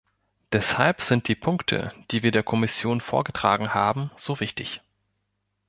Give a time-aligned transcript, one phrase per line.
[0.51, 4.81] Deshalb sind die Punkte, die wir der Kommission vorgetragen haben, so wichtig.